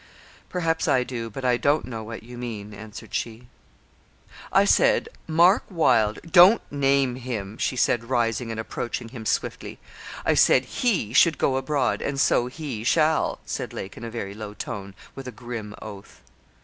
[0.49, 3.47] 'Perhaps I do, but I don't know what you mean,' answered she.
[4.51, 9.77] 'I said, Mark Wylder' 'Don't name him,' she said, rising and approaching him swiftly.
[10.25, 14.33] 'I said he should go abroad, and so he shall,' said Lake, in a very
[14.33, 16.19] low tone, with a grim oath.